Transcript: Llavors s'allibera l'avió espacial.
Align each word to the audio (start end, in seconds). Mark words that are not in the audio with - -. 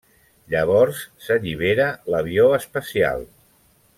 Llavors 0.53 1.01
s'allibera 1.25 1.91
l'avió 2.15 2.47
espacial. 2.61 3.29